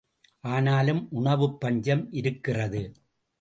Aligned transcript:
ஆனாலும் 0.43 1.09
உணவுப் 1.11 1.59
பஞ்சம் 1.59 2.11
இருக்கிறது! 2.11 2.81